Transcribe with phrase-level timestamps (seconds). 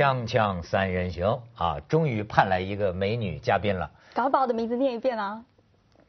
[0.00, 3.90] 锵锵三人行啊，终于盼来一个美女嘉宾了。
[4.14, 5.44] 赶快把我的名字念一遍啊！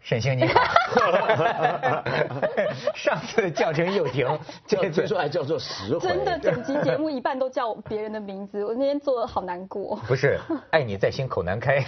[0.04, 0.60] 沈星你好，
[2.96, 4.28] 上次叫成又停，
[4.66, 6.10] 这次说还叫做实惠。
[6.10, 9.96] 真的，整集节目一半都叫别人的名字，我那天做的好难过。
[10.08, 10.40] 不是，
[10.72, 11.80] 爱你在心口难开，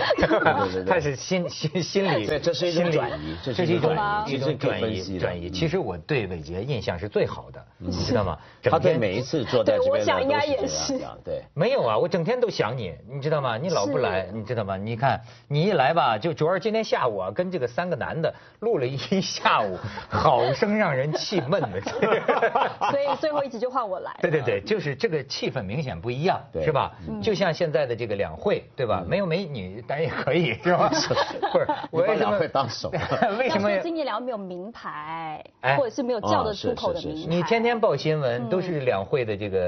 [0.87, 5.49] 他是心心心里，对，这是一种转移，这是一种一种转移转移。
[5.49, 8.37] 其实我对伟杰印象是最好的，你知道吗？
[8.63, 10.99] 他对每一次坐在这边我想应该也是。
[11.23, 13.57] 对，没有啊，我整天都想你，你知道吗？
[13.57, 14.77] 你老不来，你知道吗？
[14.77, 18.83] 你看你一来吧，就主要是今天下午啊，跟这个三个男的录了。
[18.93, 19.75] 一下午，
[20.07, 21.81] 好生让人气闷的。
[22.91, 24.13] 所以最后一集就换我来。
[24.21, 26.91] 对对对，就是这个气氛明显不一样，是吧？
[27.21, 29.03] 就像现在的这个两会，对吧？
[29.07, 30.89] 没有美女，当然也可以，是吧？
[30.89, 32.91] 不是，我为什么会当首？
[33.39, 35.43] 为什么今年两会没有名牌，
[35.77, 37.35] 或者是没有叫得出口的名牌？
[37.35, 39.59] 你天天报新闻都是两会的这个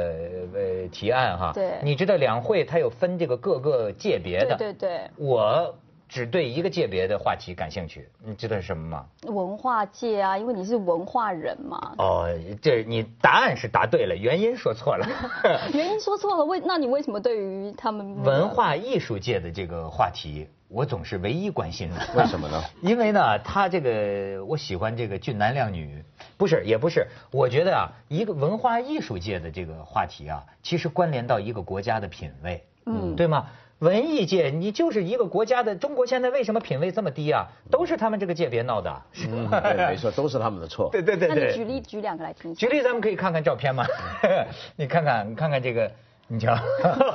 [0.53, 1.52] 呃提案哈。
[1.53, 1.80] 对。
[1.81, 4.55] 你知道两会它有分这个各个界别的。
[4.55, 5.09] 对对对。
[5.17, 5.73] 我。
[6.08, 9.06] 只对一个界别的话题感兴趣，你知道是什么吗？
[9.23, 11.94] 文化界啊，因为你是文化人嘛。
[11.98, 12.30] 哦，
[12.61, 15.08] 这你答案是答对了，原因说错了。
[15.73, 21.95] 原因说错了，为那你为什么对于他们文化艺术界的这个话题，我总是唯一关心的？
[22.16, 22.64] 为什么呢？
[22.81, 26.03] 因为呢，他这个我喜欢这个俊男靓女，
[26.38, 33.48] 不是也不是，我觉得啊，一个文化艺术界的这个话题啊，其实关联到一个国家的品味，嗯，对吗？
[33.80, 35.76] 文艺界，你就是一个国家的。
[35.76, 37.45] 中国现在为什么品位这么低啊？
[37.70, 39.02] 都是他们这个界别闹的。
[39.28, 40.90] 嗯，对，没错，都是他们的错。
[40.92, 41.36] 对对对对。
[41.36, 42.56] 那你举例举两个来听。
[42.56, 43.86] 举例，咱们可以看看照片吗？
[44.78, 45.92] 你看看，你看看这个，
[46.28, 46.56] 你瞧，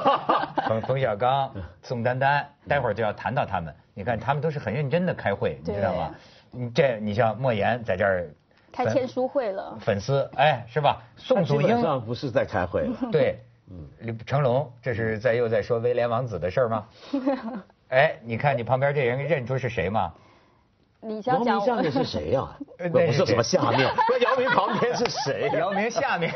[0.68, 1.50] 冯冯小刚、
[1.82, 3.74] 宋丹丹，待会儿就要谈到他们。
[3.94, 6.14] 你看，他们都是很认真的开会，你知道吗？
[6.50, 8.28] 你这，你像莫言在这儿
[8.70, 9.78] 开签书会了。
[9.80, 11.00] 粉丝，哎，是吧？
[11.16, 12.86] 宋祖英不是在开会。
[13.10, 13.38] 对。
[13.70, 16.86] 嗯，成龙，这是在又在说威廉王子的事儿吗？
[17.90, 20.12] 哎，你看你旁边这人认出是谁吗？
[21.02, 22.46] 你想讲下面是谁呀？
[22.92, 25.50] 不是什么下面，说姚明旁边是谁？
[25.58, 26.32] 姚明下面，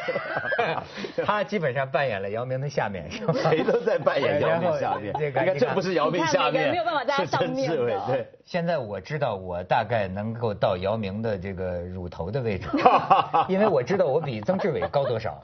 [1.25, 3.35] 他基本上扮演了姚明的下面，是吧？
[3.35, 5.15] 谁都在扮演姚明下面。
[5.19, 12.69] 你看，这不是姚明下面，没有办法在上面对，现在我知道我大概能够到姚明的这个乳头的位置，
[13.49, 15.43] 因为我知道我比曾志伟高多少。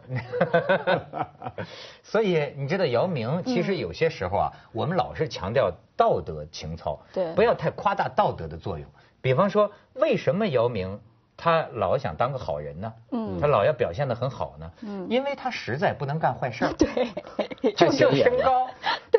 [2.03, 5.71] 所以你知道姚明，其实有些时候啊，我们老是强调
[6.01, 8.89] 道德情操，对，不要太夸大道德的作用。
[9.21, 10.99] 比方说，为什么姚明
[11.43, 12.93] 他老想当个好人呢？
[13.13, 14.71] 嗯，他老要表现的很好呢？
[14.83, 16.73] 嗯，因为他实在不能干坏事儿。
[16.77, 18.69] 对，就就身高，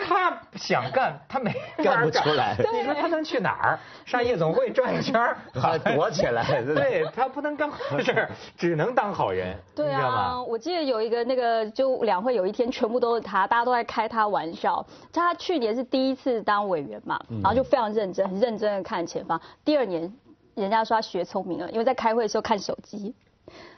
[0.08, 2.56] 他想干，他没干不出来。
[2.58, 3.80] 你说他能去哪儿？
[4.06, 5.38] 上夜总会转一圈儿，
[5.96, 6.62] 躲起来。
[6.62, 9.58] 对他不能干坏事儿，只能当好人。
[9.76, 14.86] 对啊，我记得有一个那个，就两会有一天全部都是他，大家都在开他玩笑。
[15.12, 19.42] 他去年是第一次当委员嘛，然后就非常认真，很认真的看前方。
[19.66, 20.12] 第二年，
[20.56, 23.14] 人家说他学聪明了，因为在开会的时候看手机，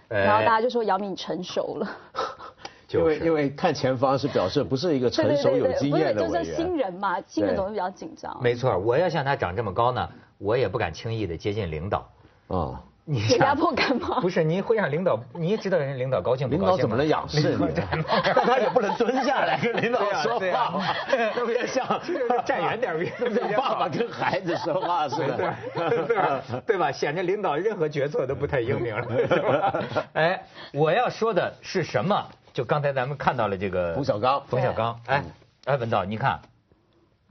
[0.08, 1.90] 然后大家就说姚明成熟了。
[2.90, 8.38] 因为因为看前方是表示不是一个成熟有经验的委员，就是新人嘛，新人总是比较紧张。
[8.40, 10.08] 没错，我要像他长这么高呢，
[10.38, 12.08] 我也不敢轻易的接近领导。
[12.50, 12.84] 啊。
[13.06, 14.20] 你压迫感吗？
[14.22, 16.72] 不是，你会让领导，你也知道人家领导高兴不高兴？
[16.72, 17.68] 领导怎么能仰视你？
[18.46, 20.94] 他也不能蹲下来跟领导说话，
[21.36, 21.86] 特别像
[22.46, 23.06] 站远点儿，
[23.58, 25.54] 爸爸跟孩子说话似的，
[26.66, 26.92] 对吧？
[26.92, 29.84] 显得领导任何决策都不太英明了。
[30.14, 32.26] 哎，我要说的是什么？
[32.54, 35.24] 就刚才咱们看到了这个冯小刚，冯小刚，哎，
[35.66, 36.40] 哎，文道，你看。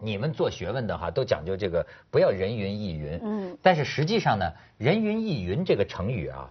[0.02, 3.20] 你们做学问的哈，都讲究这个不要人云亦云。
[3.22, 3.58] 嗯。
[3.62, 6.50] 但是实际上呢，人云亦云这个成语啊，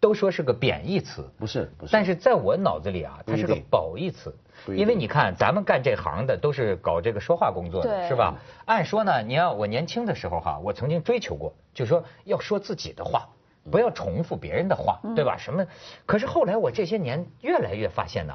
[0.00, 1.30] 都说是个贬义词。
[1.38, 1.92] 不是，不是。
[1.92, 4.34] 但是在我脑子里啊，它是个褒义词。
[4.68, 8.36] 因为你看，咱们干这行的都是搞这个说话工作的，是吧？
[8.64, 13.28] 按说呢，你要我年轻的时候哈，我曾经追求过，就说要说自己的话，
[13.70, 15.36] 不要重复别人的话，对吧？
[15.36, 15.66] 什么？
[16.06, 18.34] 可是后来我这些年越来越发现呢。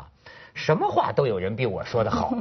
[0.57, 2.33] 什么话都有人比我说的好，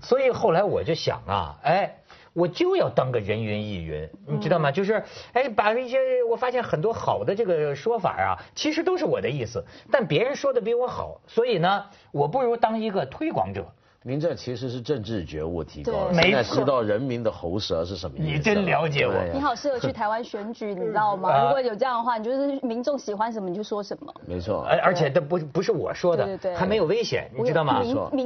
[0.00, 1.98] 所以后来我就想啊，哎，
[2.32, 4.72] 我就要当个人云亦云，你知道吗？
[4.72, 5.04] 就是，
[5.34, 9.62] 哎，把一些我发现很多好的这个说法啊，其实都是我的意思，
[9.92, 13.66] 但别人说的比我好，所以呢，我不如当一个推广者。
[14.04, 18.26] 您这其实是政治觉悟提高了，现在知道人民的喉舌是什么意思。
[18.28, 19.12] 你真了解我。
[19.34, 21.46] 你好适合去台湾选举， 你知道吗？
[21.46, 24.14] 如果有这样的话，你就是民众喜欢什么你就说什么。
[24.24, 27.82] 没错，而而且这不不是我说的，还没有危险，你知道吗？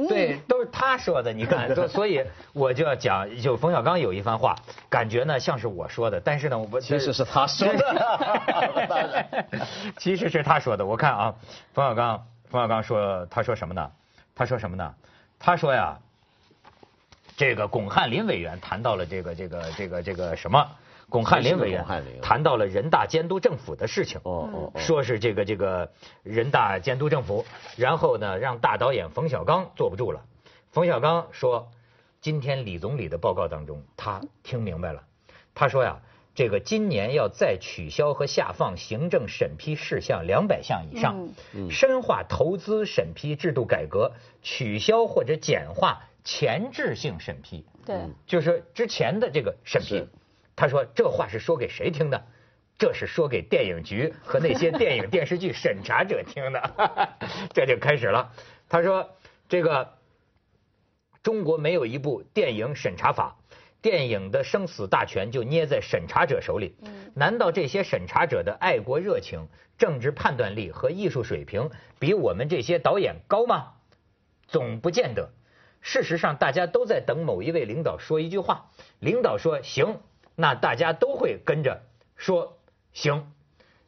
[0.07, 1.33] 对，都是他说的。
[1.33, 2.23] 你看， 所以
[2.53, 4.55] 我就要讲，就冯小刚有一番话，
[4.89, 9.47] 感觉呢像是我说的，但是呢，我其实是他说的。
[9.97, 10.85] 其实是他说的。
[10.85, 11.35] 我看啊，
[11.73, 13.91] 冯小刚，冯小刚说，他说什么呢？
[14.35, 14.93] 他说什么呢？
[15.45, 15.99] 他说呀，
[17.35, 20.65] 这个巩汉林委员谈到了这个这个这个这个什么？
[21.09, 21.85] 巩汉林委员
[22.21, 25.91] 谈到了人大监督政府的事情，哦哦，说是这个这个
[26.23, 27.45] 人大监督政府，
[27.75, 30.21] 然后呢让大导演冯小刚坐不住了。
[30.71, 31.67] 冯小刚说，
[32.21, 35.03] 今天李总理的报告当中，他听明白了，
[35.53, 35.99] 他说呀。
[36.35, 41.29] 这个今年要再取消和下放行政审批事项两百项以上，
[41.69, 47.65] 深化投资审批制度改革，取消或者简化前置性审批。
[47.85, 50.07] 对，就是之前的这个审批。
[50.55, 52.25] 他说这话是说给谁听的？
[52.79, 57.09] 这是说给电影局和那些电影电视剧审查者听的。
[57.53, 58.31] 这就开始了。
[58.67, 59.11] 他说
[59.47, 59.93] 这个
[61.21, 63.37] 中国没有一部电影审查法。
[63.83, 66.75] 电影的生死大权就捏在审查者手里。
[67.13, 71.69] 难道这些审查者的爱国热情、政治判断力和艺术水平
[71.99, 73.73] 比我们这些导演高吗？
[74.47, 75.29] 总不见得。
[75.81, 78.69] 事实上，大家都在等某一位领导说一句话，
[78.99, 79.99] 领导说行，
[80.33, 81.83] 那大家都会跟着
[82.15, 82.57] 说
[82.93, 83.33] 行。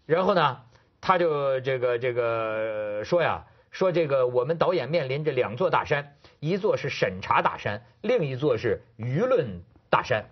[0.06, 0.62] 然后呢，
[1.00, 9.62] 他就这个这个说呀，说这个我们导演面临着两座大山，一座是审查大山，另一座是舆论。
[9.96, 10.26] 大山，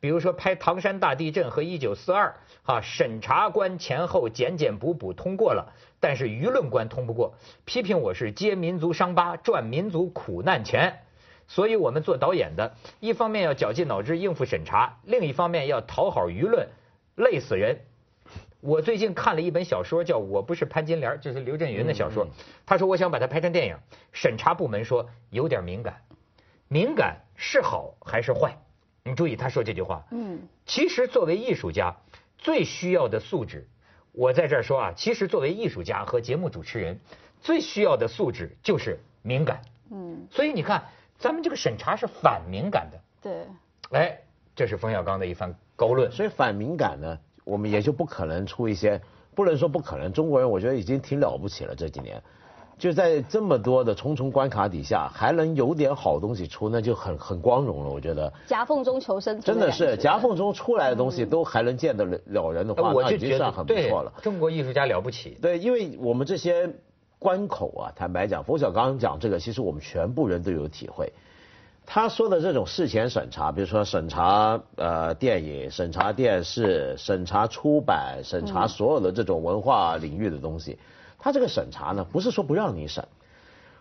[0.00, 2.34] 比如说拍唐山大地震和一九四二，
[2.64, 7.34] 哈，审查官前后检检补补通过了，但是舆论官通不过，
[7.64, 10.98] 批评我是揭民族伤疤赚民族苦难钱，
[11.46, 16.70] 所以我们做导演的，一方面要绞尽脑汁应付审查，另一方面要讨好舆论，
[17.14, 17.82] 累死人。
[18.60, 22.26] 我最近看了一本小说，叫我不是潘金莲，就是刘震云的小说，
[22.66, 23.76] 他说我想把它拍成电影，
[24.10, 26.02] 审查部门说有点敏感，
[26.66, 28.58] 敏感是好还是坏？
[29.06, 30.02] 你注意，他说这句话。
[30.12, 31.94] 嗯，其实作为艺术家，
[32.38, 33.68] 最需要的素质，
[34.12, 36.98] 我在这儿说啊，其实作为艺术家和节目主持人，
[37.42, 39.60] 最需要的素质就是敏感。
[39.90, 40.82] 嗯，所以你看，
[41.18, 42.98] 咱们这个审查是反敏感的。
[43.20, 43.46] 对。
[43.90, 44.18] 哎，
[44.56, 46.10] 这是冯小刚的一番高论。
[46.10, 48.98] 所以反敏感呢，我们也就不可能出一些，
[49.34, 50.10] 不能说不可能。
[50.10, 52.22] 中国人我觉得已经挺了不起了，这几年。
[52.78, 57.90] 就在这么多的重重关卡底下，还能有点好东西出，那就很很光荣了。
[57.90, 64.12] 我觉得夹缝中求生，真的是夹缝中出来的东西都还能见得了人的话，那已经算很不错了。
[64.22, 65.38] 中国艺术家了不起。
[65.40, 66.68] 对，因为我们这些
[67.18, 71.12] 关口啊，坦白讲，冯小刚讲这个，其实我们全部人都有体会。
[71.86, 80.78] 他说的这种事前审查，比如说审查呃电影、审查电视、审查出版、审查所有的这种文化领域的东西。
[81.24, 83.08] 他这个审查呢，不是说不让你审，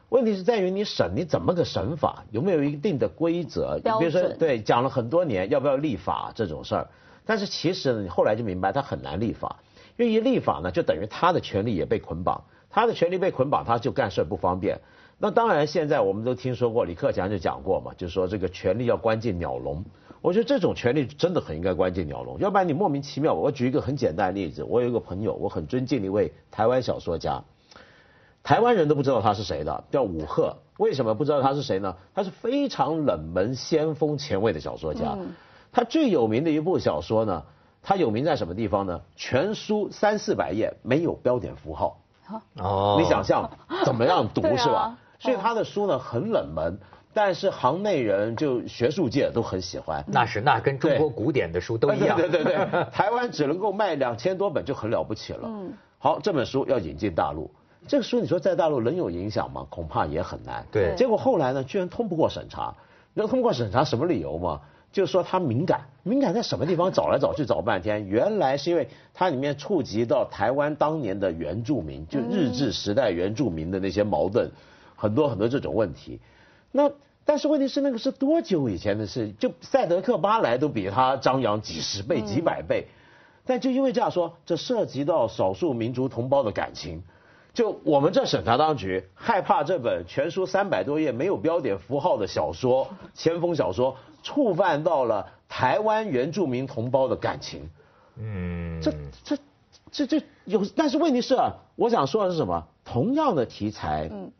[0.07, 3.81] 问题是在于你审你怎么个审法，有没有一定的规则？
[3.99, 6.87] 比如说，对，讲了很多年要不要立法这种事儿，
[7.25, 9.57] 但是其实呢，你后来就明白他很难立法，
[9.97, 14.79] 因为一立法呢，就等于他的权利也被捆绑，他的权利被捆绑，他就干事不方便。
[15.19, 19.83] 那当然，现在我们都听说过，李克强就讲过嘛，就说这个权力要关进鸟笼。
[20.23, 23.33] 我觉得这种权利真的很应该关进鸟笼，要不然你莫名其妙。
[23.33, 27.43] 我举一个很简单的例子，我有一个朋友，我很尊敬的一位台湾小说家，
[28.41, 30.55] 台湾人都不知道他是谁的，叫武赫。
[30.77, 31.97] 为什么不知道他是谁呢？
[32.15, 35.17] 他是非常冷门、先锋、前卫的小说家。
[35.73, 37.43] 他最有名的一部小说呢，
[37.81, 39.01] 他有名在什么地方呢？
[39.17, 41.99] 全书三四百页没有标点符号。
[42.59, 43.51] 哦，你想象
[43.83, 44.97] 怎么样 读是吧？
[45.19, 46.79] 所以他的书呢很冷门。
[47.13, 52.17] 但是行内人就学术界都很喜欢，那是那跟中国古典的书都一样。
[52.17, 52.55] 对对对，
[52.91, 55.41] 台湾只能够卖两千多本就很了不起了。
[55.43, 57.49] 嗯，好，这本书要引进大陆，
[57.87, 59.65] 这个书你说在大陆能有影响吗？
[59.69, 60.65] 恐怕也很难。
[60.71, 62.73] 对，结果后来呢，居然通不过审查。
[63.13, 64.59] 你知道通过审查什么理由吗？
[64.91, 66.91] 就是说它敏感，敏感在什么地方？
[66.91, 74.49] 找来找去找半天，原来是因为它里面触及到台湾当年的原住民，就日治时代原住民的那些矛盾，
[74.95, 76.19] 很多很多这种问题。
[76.73, 76.91] 那
[77.23, 79.31] 但是问题是那个是多久以前的事？
[79.39, 82.87] 就赛德克巴莱都比他张扬几十倍、几百倍。
[83.45, 87.03] 但就因为这样说，这涉及到少数民族同胞的感情，
[87.53, 97.69] 就我们这审查当局害怕这本全书三百多页没有标点符号的小说、先锋小说触犯到了台湾原住民同胞的感情。
[98.17, 99.37] 嗯，这这
[99.91, 102.67] 这这有，但是问题是啊，我想说的是什么？
[102.83, 104.09] 同样的题材。
[104.11, 104.31] 嗯。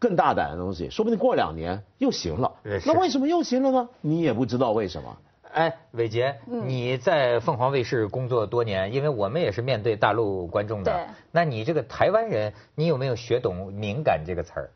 [0.00, 2.50] 更大胆的东西，说不定过两年又行了。
[2.84, 3.88] 那为什么又行了呢？
[4.00, 5.16] 你也不知道为什么。
[5.52, 11.06] 哎，伟杰，你在凤凰卫视工作多年，因为我们也是面对大陆观众的。
[11.30, 14.70] 那你这个台湾人，你有没有学懂“敏感”这个词儿？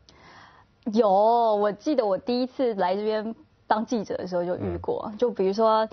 [0.93, 3.35] 有，我记得我第一次来这边
[3.67, 5.11] 当记者的时候就遇过。
[5.17, 5.89] 就比如说。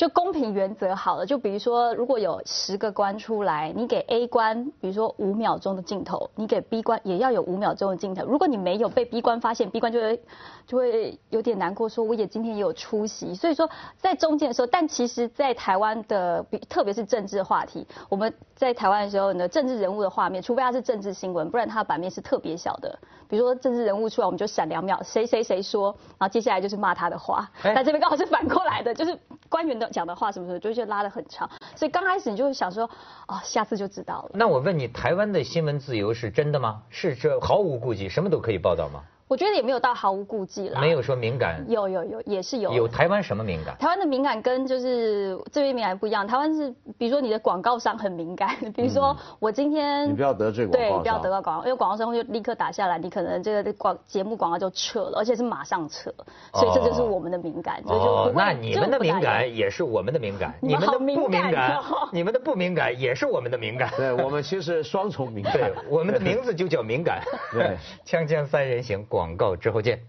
[0.00, 8.24] 就公平原则好了，就比如说，如果有十个关出来，你给 A 关，比如说五秒钟的镜头，你给 B 关也要有五秒钟的镜头。
[8.24, 10.22] 如果你没有被 B 关发现，B 关就会
[10.66, 13.34] 就会有点难过，说我也今天也有出席。
[13.34, 22.98] 所以说在中间的时候，但其实，在台湾的，特别是政治话题，我们在台湾的时候呢，政治人物的画面，除非他是政治新闻，不然他的版面是特别小的。
[23.28, 27.46] 比如说政治人物出来，我们就闪两秒，谁谁谁说，然后接下来就是骂他的话。
[27.62, 29.14] 那这边刚好是反过来的，就是
[29.50, 29.89] 官员的。
[29.90, 32.84] 讲的话什么什么，就就拉得很长，所以刚开始你就会想说，
[33.28, 34.30] 哦，下次就知道了。
[34.34, 36.82] 那我问你，台湾的新闻自由是真的吗？
[36.88, 39.02] 是这毫无顾忌，什么都可以报道吗？
[39.30, 42.72] 我觉得也没有到毫无顾忌了，没有说敏感，有有有也是有。
[42.72, 43.76] 有台湾什么敏感？
[43.78, 46.26] 台湾的敏感跟就是这边敏感不一样。
[46.26, 46.68] 台湾是
[46.98, 56.12] 比如说你的广告商很敏感， 比如说我今天你不要得罪广告对，不要得到广告，因为广告商会立刻打下来，你可能这个广节目广告就撤了，而且是马上撤，
[56.52, 57.80] 所以这就是我们的敏感。
[57.84, 63.88] 哦，那你们的敏感也是我们的敏感，你们的不敏感， 你们的不敏感也是我们的敏感。
[63.96, 67.22] 对我们其实双重敏感，对我们的名字就叫敏感。
[67.52, 70.00] 对， 锵锵三人行，广告之后见。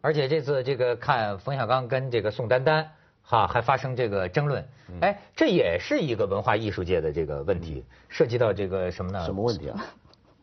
[0.00, 2.90] 而且这次这个看冯小刚跟这个宋丹丹
[3.20, 4.66] 哈还发生这个争论，
[5.02, 9.22] 哎，这也是一个文化艺术界的这个问题，涉及到这个什么呢？
[9.26, 9.84] 什么问题啊？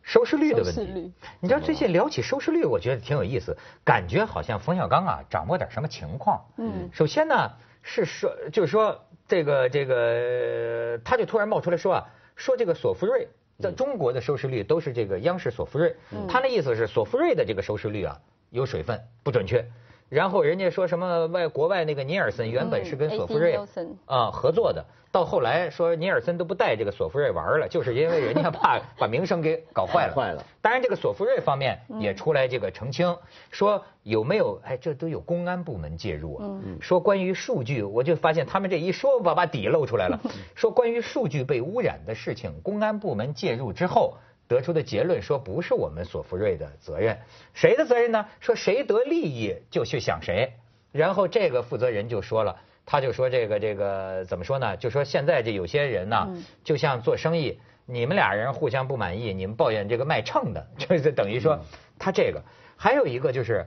[0.04, 1.12] 收视率的问题。
[1.40, 6.40] 你知道最近聊起收视率，我觉得挺有意思，感觉好像冯小刚啊掌握点什么情况。
[6.58, 6.88] 嗯。
[6.92, 7.50] 首先呢
[7.82, 13.26] 是说，就是说这个这个，他就突然冒出来说啊，说这个索福瑞
[13.58, 15.94] 在中国的收视率都是这个央视索福瑞，
[16.28, 18.20] 他那意思是索福瑞的这个收视率啊。
[18.50, 19.68] 有水分不准确，
[20.08, 23.58] 然后人家说什么外国外那个尼尔森原本是跟索福瑞
[24.06, 30.14] 啊合作的，到后来说尼尔森都不带这个索福瑞玩了，就是因为人家怕 把名声给搞坏了。
[30.14, 30.44] 坏了。
[30.62, 33.16] 当然这个索福瑞方面也出来这个澄清，
[33.50, 36.46] 说有没有哎这都有公安部门介入啊？
[36.80, 40.20] 说关于数据，我就发现他们这一说把把底露出来了，
[40.54, 44.14] 说关于数据被污染的事情，公安部门介入之后。
[44.48, 47.18] 得出的结论说不是我们索福瑞的责任，
[47.52, 48.26] 谁的责任呢？
[48.40, 50.52] 说谁得利益就去想谁。
[50.92, 54.76] 然后这个负责人就说了，他就说这个这个怎么说呢？
[54.76, 56.28] 就说现在这有些人呢，
[56.64, 61.60] 就像做生意，你们俩人互相不满意，你们抱怨这个卖秤的， 就是等于说
[61.98, 62.42] 他这个。
[62.76, 63.66] 还有一个就是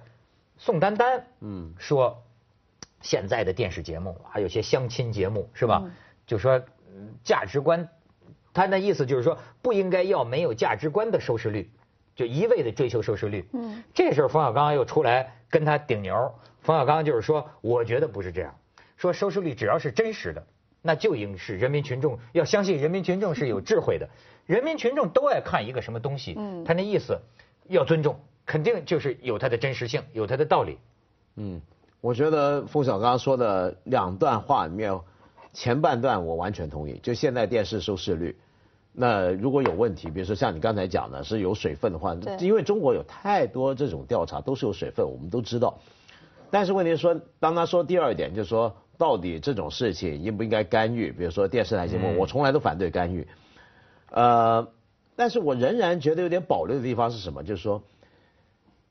[0.58, 2.24] 宋丹丹，嗯，说
[3.02, 5.92] 现在的电视节目还有些相亲节目是吧？
[6.26, 6.62] 就说
[7.24, 7.90] 价值观。
[8.60, 11.70] 他那意思就是说，不应该要没有价值观的收视率，
[12.14, 13.48] 就一味的追求收视率。
[13.54, 16.34] 嗯，这时候冯小刚又出来跟他顶牛。
[16.60, 18.54] 冯小刚就是说，我觉得不是这样，
[18.98, 20.46] 说收视率只要是真实的，
[20.82, 24.10] 那就应是人民群众要相信人民群众是有智慧的，
[24.46, 26.36] 人民群众都爱看一个什么东西。
[26.38, 27.18] 嗯，他那意思
[27.70, 30.78] 要尊重，肯定就是有它的真实性，有它的道理。
[31.38, 31.62] 嗯，
[32.02, 35.00] 我觉得冯小刚说的两段话里面，
[35.54, 38.38] 前半段我完全同意，就现在电视收视率。
[39.02, 45.80] 那如果有问题，比如说像你刚才讲的，是有水分的话，因为中国有太多这种调查都是有水分，我们都知道。
[46.52, 51.14] 但是问题是说，当他说第二点，就是说到底这种事情应不应该干预？
[51.14, 53.26] 比如说电视台节目，我从来都反对干预。
[54.12, 54.68] 呃，
[55.16, 57.42] 但是我仍然觉得有点保留的地方是什么？
[57.42, 57.82] 就是说，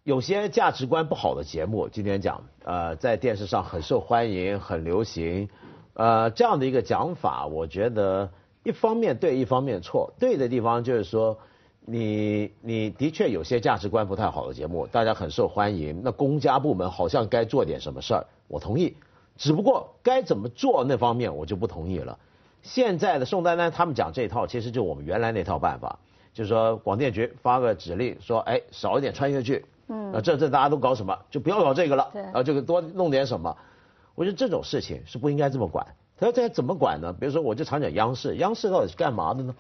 [0.05, 5.51] 有些价值观不好的节目，今天讲，呃，在电视上很受欢迎、很流行，
[5.93, 8.31] 呃，这样的一个讲法，我觉得。
[8.69, 10.13] 一方面对，一方面错。
[10.19, 11.39] 对的地方就是说，
[11.87, 16.03] 你你的确有些价值观不太好的节目，大家很受欢迎。
[16.05, 18.95] 那公家部门好像该做点什么事儿，我同意。
[19.39, 22.19] 只不过该怎么做那方面我就不同意了。
[22.61, 25.99] 现在的宋丹丹他们讲这套，其实就我们原来那套办法，
[26.35, 29.65] 就是说广电局发个指令说，哎，少一点穿越剧。
[29.89, 30.13] 嗯。
[30.13, 31.19] 啊，这这大家都搞什么？
[31.31, 32.11] 就不要搞这个了。
[32.13, 32.23] 对。
[32.35, 33.57] 啊，这个多弄点什么？
[34.15, 35.87] 我觉得这种事情是不应该这么管。
[36.19, 37.13] 他这怎么管呢？
[37.13, 39.55] 比如说，我就常讲央视，央视到底是干嘛的呢？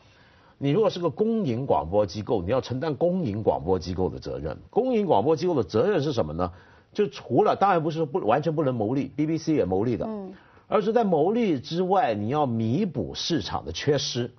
[0.58, 4.58] 你如果是个公营广播机构，你要承担公营广播机构的责任。
[4.70, 6.50] 公营广播机构的责任是什么呢？
[6.92, 10.32] 就除了当然不是不完全不能牟利，BBC 也牟利的，嗯，
[10.66, 14.30] 而是在牟利之外，你要弥补市场的缺失。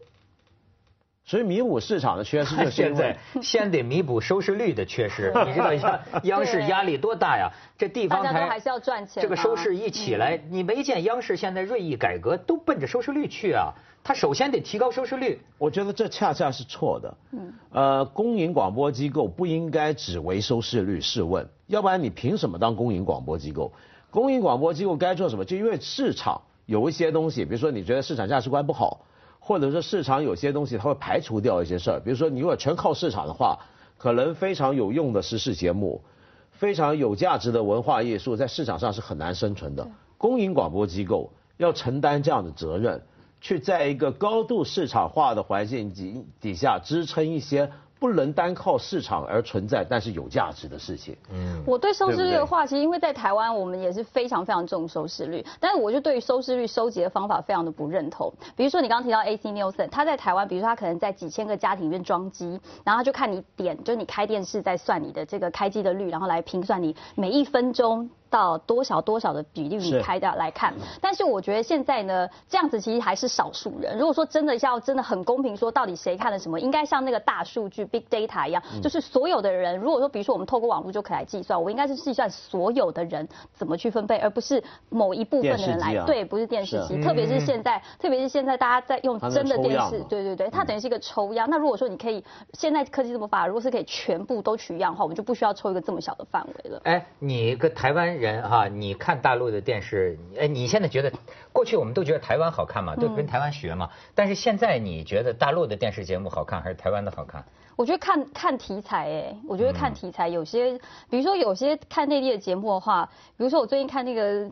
[1.30, 5.32] 所以弥补市场的缺失， 就现在先得弥补收视率的缺失。
[5.46, 7.48] 你知道一下 央视压力多大呀？
[7.78, 9.22] 这地方台还是要赚钱。
[9.22, 13.72] 这个收视一起来，你没见央视现在锐意改革，都奔着收视率去啊？
[14.04, 15.40] 他首先得提高收视率。
[15.60, 17.18] 我觉得这恰恰是错的。
[17.34, 17.54] 嗯。
[17.74, 21.00] 呃，公营广播机构不应该只为收视率。
[21.00, 23.72] 试问，要不然你凭什么当公营广播机构？
[24.10, 25.46] 公营广播机构该做什么？
[25.46, 29.02] 就因为市场有一些东西，比如说你觉得市场价值观不好。
[29.40, 33.58] 或者说市场有些东西它会排除掉一些事儿，比如说你如果全靠市场的话，
[33.98, 36.04] 可能非常有用的时事节目，
[36.52, 39.90] 非常有价值的文化艺术在市场上是很难生存的。
[40.18, 43.02] 公营广播机构要承担这样的责任，
[43.42, 47.72] 去在一个高度市场化的环境底底下支撑一些。
[48.00, 51.16] 不能单靠市场而存在，但是有价值的事情。
[51.32, 58.32] 嗯，我对收视率的话，其实因为在台湾，我们也是非常非常重收视率，但是我就对于收视率收集的方法非常的不认同。
[58.56, 68.10] 比如说你刚刚提到 AC Nielsen，他在台湾，比如说他可能在几千个家庭里面装机，然后他就看你点，就你开电视在算你的这个开机的率，然后来评算你每一分钟。
[68.32, 73.98] 到多少多少的比例你开的来看，但是我觉得现在呢，这样子其实还是少数人。
[73.98, 91.50] 如果说真的要真的很公平，说到底谁看了什么，应该像那个大数据 big data 一样，就是所有的人，如果说比如说我们透过网络就可以来计算，我应该是计算所有的人怎么去分配，而不是某一部分的人来对，不是电视机，特别是现在，特别是现在大家在用真的电视，对对对，它等于是一个抽样。
[91.50, 96.80] 那如果说你可以，现在科技这么发达，如果是可以全部都取样的话，我们就不需要抽一个这么小的范围了。
[96.84, 99.00] 哎，你个台湾人哈，你。
[99.00, 101.10] 看大陆的电视，哎，你现在觉得
[101.54, 103.90] 过去我们都觉得台湾好看嘛，都跟台湾学嘛。
[104.14, 107.46] 但是现在你觉得大陆的电视节目好看还是台湾的好看？
[107.80, 110.78] 我觉得看看题材，哎，我觉得看题材，有些
[111.10, 114.52] 比如说有些看内地的节目的话，比如说我最近看那个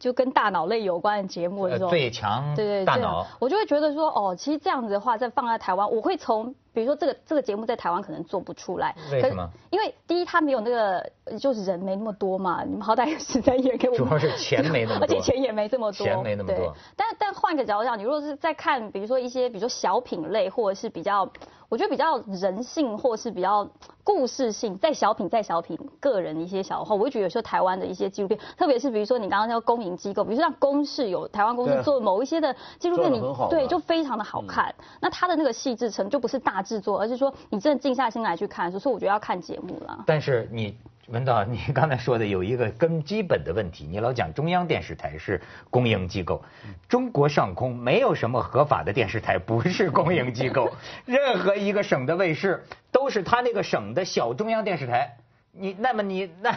[0.00, 6.52] 就跟大脑类有关的节目的时候，最强对对大脑，我就会觉得说，哦，其实这样子的话，再放在台湾，我会从。
[6.74, 9.48] 比如说这个这个节目在台湾可能做不出来，为什么？
[9.70, 14.04] 因为第一他没有那个，就是人没那么多嘛，你们好歹有时间演给我们。
[14.04, 16.04] 主要是钱没那么多， 而且钱也没这么多。
[16.06, 16.74] 钱没那么多。
[16.96, 21.28] 但但换个角度讲，你如果是在看，比如说一些，比如说小品类，或者是比较，
[21.68, 23.68] 我觉得比较人性，或是比较
[24.02, 34.74] 故事性，在小品在小品个人的一些小话，我会觉得有时候台湾的一些纪录片，特别是比如说你刚刚说公营机构，比如说像公视有台湾公司做某一些的纪录片，你对就非常的好看。
[35.00, 37.32] 那它的那个细致程就不是大制作，而是说。
[37.50, 40.04] 你真的静下心来去看，所以我觉得要看节目了。
[40.06, 40.76] 但是你
[41.08, 45.40] 文导，你刚才说的有一个根基本的问题，你老讲中央电视台是
[45.70, 46.42] 公营机构，
[46.88, 50.70] 中国上空没有什么合法的电视台不是公营机构，
[51.06, 55.18] 任何一个省的卫视都是他那个省的小中央电视台，
[55.52, 56.56] 你那么你那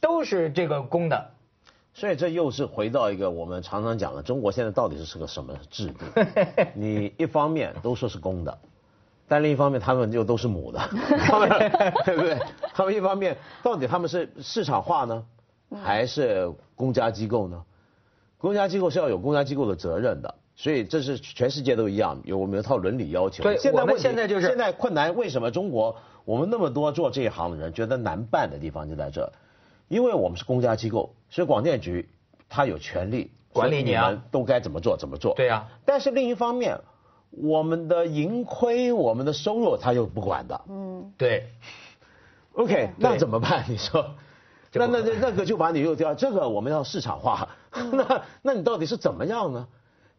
[0.00, 1.30] 都是这个公的，
[1.94, 6.04] 所以这又是回到一个我们常常讲的，中国现在到底是是个什么制度？
[6.74, 8.58] 你一方面都说是公的。
[9.28, 10.80] 但另一方面，他们又都是母的，
[12.06, 12.38] 对不对？
[12.72, 15.22] 他们一方面到底他们是市场化呢，
[15.84, 17.62] 还是公家机构呢？
[18.38, 23.42] 公家机构是要有公家机构的责任的，所以这是全世界都一样，有我们一套伦理要求。
[23.42, 29.30] 对，现在现在就是现在困难，为什么中国我们那么多做这一行的人觉得难办的地方就在这？
[29.88, 32.08] 因为我们是公家机构，所以广电局
[32.48, 35.34] 他有权利管理你啊，都该怎么做怎么做。
[35.34, 35.68] 对呀。
[35.84, 36.80] 但是另一方面。
[37.30, 40.60] 我们的盈亏，我们的收入，他又不管的。
[40.68, 41.50] 嗯，对。
[42.54, 43.64] OK，那怎么办？
[43.68, 44.14] 你说，
[44.74, 47.48] 那那那那个就把你又掉，这个我们要市场化。
[47.92, 49.68] 那那你到底是怎么样呢？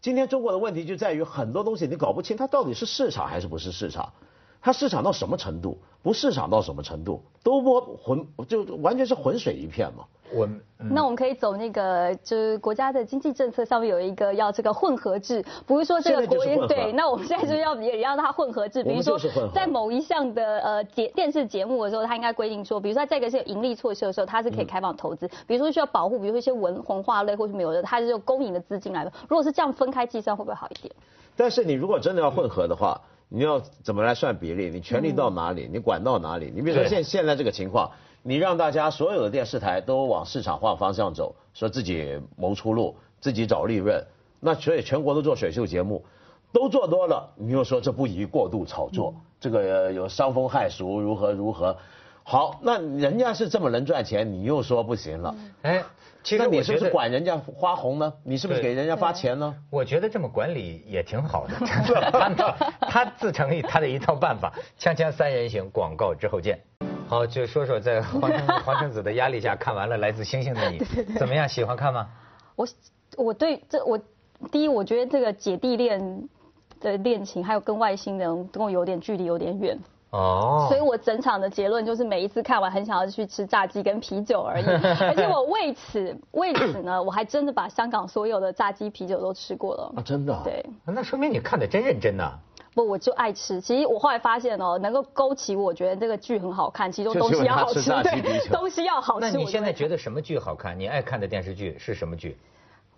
[0.01, 4.13] 今天中国的问题就在于很多东西你搞不清，它到底是市场还是不是市场？
[4.61, 5.79] 它市场到什么程度？
[6.01, 7.23] 不市场到什么程度？
[7.43, 10.05] 都不浑，就完全是浑水一片嘛。
[10.33, 16.93] 我那我们可以走那个，就是国家的经济政策上面有一个要这个混合制，不是说这个国营对。
[16.93, 19.19] 那我们现在就要也让它混合制，比如说
[19.53, 25.27] 在某一项的呃节电视节目的时候，它应该规定说，比如说在这个是有盈利措施的时候，它是可以开放投资。
[25.45, 29.11] 比如说需要保护，比如说一些文文化类或是没有的，它是用公营的资金来的。
[29.27, 30.93] 如果是这样分开计算，会不会好一点？
[31.35, 34.69] 但是你如果真的要混合的话，你要怎么来算比例？
[34.69, 35.69] 你权力到哪里？
[35.69, 36.53] 你管到哪里？
[36.55, 37.91] 你比如说现现在这个情况。
[38.21, 44.05] 你让大家所有的电视台都往市场化方向走，说自己谋出路，自己找利润，
[44.39, 46.03] 那所以全国都做选秀节目，
[46.51, 51.77] 都做多了，你又说这不宜过度炒作，这个有伤风害俗，如何如何？
[52.23, 55.35] 好，那人家是这么能赚钱，你又说不行了？
[55.63, 55.83] 哎，
[56.21, 58.13] 其实你是不是管人家花红呢？
[58.23, 59.55] 你是不是给人家发钱呢？
[59.71, 61.55] 我觉得这么管理也挺好的，
[62.37, 64.53] 他他自成他的一套办法。
[64.79, 66.61] 锵锵三人行，广告之后见。
[67.09, 68.31] 好，就说说在黄
[68.63, 70.77] 黄成子的压力下看完了《来自星星的你》，
[71.17, 71.49] 怎么样？
[71.49, 72.07] 喜欢看吗？
[72.55, 72.67] 我
[73.17, 73.99] 我对这我
[74.51, 76.29] 第一，我觉得这个姐弟恋
[76.79, 79.75] 的恋情，还有跟外星人跟我有点距离，有点远。
[80.11, 80.67] 哦。
[80.69, 84.65] 所以我整场的结论就是，每一次看完很想要去吃炸鸡跟啤酒而已。
[85.01, 89.93] 而且我为此为此呢，我还真的把香港所有的炸鸡啤酒都吃过了。
[89.97, 90.39] 啊，真的？
[90.43, 90.63] 对。
[90.85, 92.37] 那说明你看的真认真呐。
[92.73, 93.59] 不，我就爱吃。
[93.59, 99.31] 其实我后来发现哦，能够勾起我觉得这个剧很好看，其中东西要好吃，对， 东西要好吃。
[99.31, 100.79] 那你现在觉得什么剧好看？
[100.79, 102.37] 你爱看的电视剧是什么剧？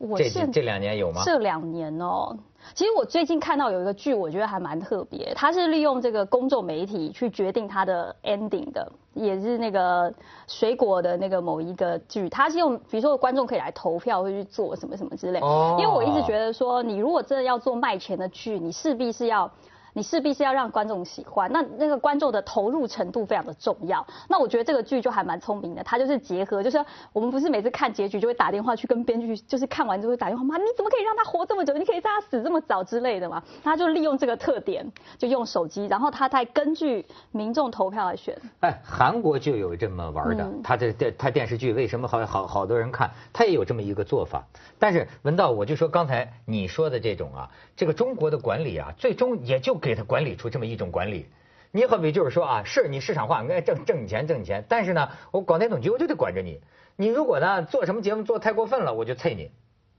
[0.10, 1.22] 我这这两年有吗？
[1.24, 2.36] 这两年哦。
[2.74, 5.34] 其实我最近看到有一个剧，我觉得还蛮特别。
[5.36, 10.14] 它是利用这个公众媒体去决定它的 ending 的，也是那个
[10.48, 12.30] 水果的那个某一个剧。
[12.30, 15.40] 它是用，比如说观众可以来投票，会去做什么什么之类。
[15.40, 15.76] 哦。
[15.80, 19.52] 因为我一直觉得说，你如果真的要做卖钱的剧，你势必是要。
[19.94, 24.06] 你势必是要让观众喜欢，那那个观众的投入程度非常的重要。
[24.30, 31.74] 那我觉得这个剧就还蛮聪明的，它就是结合，就是我们不是每次看结局就会打电话去跟编剧，就是看完之后打电话妈，你怎么可以让他活这么久？
[31.74, 33.44] 你可以让他死这么早之类的嘛？
[33.62, 38.38] 他就利用这个特点，就用手机，然后他再根据民众投票来选。
[38.62, 43.12] 哎，韩国就有这么玩的，他的电他电视剧为什么好好好多人看？
[43.34, 44.46] 他也有这么一个做法。
[44.80, 49.81] 但是文道，我就说刚才你说的这种啊，这个中国的管理啊，最终也就。
[49.82, 51.26] 给他管理出这么一种管理，
[51.72, 56.62] 你好比就是说啊，是你市场化应该挣挣你钱挣你钱，但是呢，我广电总局我就得管着你，
[56.96, 59.52] 你如果呢做什么节目做太过分了，我就啐你，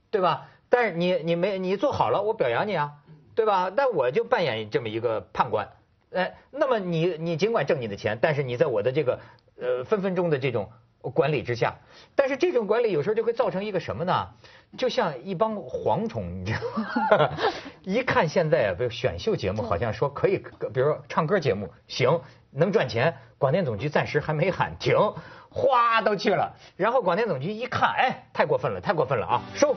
[0.09, 0.47] 对吧？
[0.69, 2.93] 但是你你没你做好了，我表扬你啊，
[3.35, 3.69] 对吧？
[3.69, 5.69] 但我就扮演这么一个判官，
[6.11, 9.19] 哎，那么你你尽管挣你的钱，但是你在我的这个
[9.59, 10.69] 呃分分钟的这种。
[11.09, 11.75] 管理之下，
[12.15, 14.29] 但是这种管理有时候就会造成一个什么呢？
[14.77, 17.29] 就像一帮蝗虫，你知道吗？
[17.83, 20.37] 一看现在啊，比如选秀节目，好像说可以，
[20.73, 24.95] 比如说唱歌节目行，能赚钱，广电总局暂时还没喊停，
[25.49, 26.55] 哗都去了。
[26.75, 29.75] 然后广电总局一看，哎，太过分了，太过分了啊，收，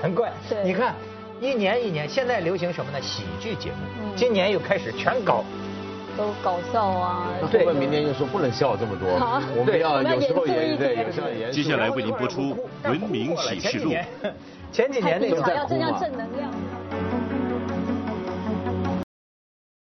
[0.00, 0.32] 赶快。
[0.64, 0.94] 你看，
[1.40, 3.00] 一年一年，现在流行什么呢？
[3.02, 5.44] 喜剧节目，今年又开始全搞。
[6.16, 7.28] 都搞笑啊！
[7.50, 9.08] 对，明年又说不能笑这么多，
[9.56, 11.50] 我们要有时候也对，有时候也。
[11.50, 12.54] 接下来为您播出
[12.88, 13.92] 《文明启示录》。
[14.72, 16.50] 前几年那个要这样正能量。